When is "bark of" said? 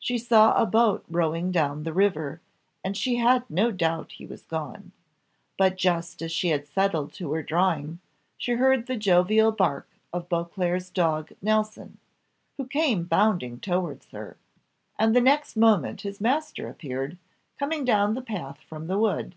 9.52-10.28